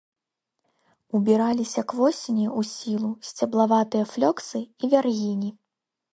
Убіраліся 1.19 1.81
к 1.93 1.99
восені 1.99 2.45
ў 2.47 2.61
сілу 2.73 3.11
сцеблаватыя 3.29 4.09
флёксы 4.17 4.59
і 4.83 4.93
вяргіні. 4.97 5.49